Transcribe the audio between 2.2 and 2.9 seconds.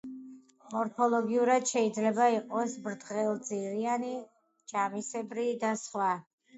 იყოს